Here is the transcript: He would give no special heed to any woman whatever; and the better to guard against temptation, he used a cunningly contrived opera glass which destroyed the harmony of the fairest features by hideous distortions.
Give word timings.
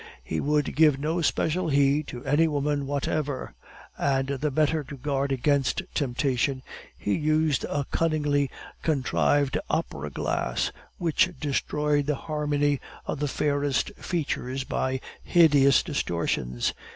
He 0.23 0.39
would 0.39 0.75
give 0.75 0.97
no 0.99 1.21
special 1.21 1.69
heed 1.69 2.07
to 2.07 2.25
any 2.25 2.47
woman 2.47 2.87
whatever; 2.87 3.53
and 3.99 4.29
the 4.29 4.49
better 4.49 4.83
to 4.85 4.97
guard 4.97 5.31
against 5.31 5.83
temptation, 5.93 6.63
he 6.97 7.13
used 7.13 7.65
a 7.65 7.85
cunningly 7.91 8.49
contrived 8.81 9.59
opera 9.69 10.09
glass 10.09 10.71
which 10.97 11.29
destroyed 11.39 12.07
the 12.07 12.15
harmony 12.15 12.79
of 13.05 13.19
the 13.19 13.27
fairest 13.27 13.91
features 13.95 14.63
by 14.63 14.99
hideous 15.23 15.83
distortions. 15.83 16.73